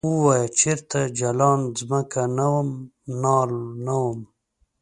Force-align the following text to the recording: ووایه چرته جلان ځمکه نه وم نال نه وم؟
ووایه 0.09 0.47
چرته 0.59 0.99
جلان 1.19 1.59
ځمکه 1.79 2.23
نه 2.37 2.45
وم 2.53 2.69
نال 3.21 3.51
نه 3.85 3.95
وم؟ 4.01 4.19